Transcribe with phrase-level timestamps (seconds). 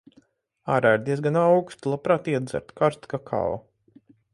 [0.75, 1.93] Ārā ir diezgan auksti.
[1.95, 3.51] Labprāt iedzertu karstu kakao.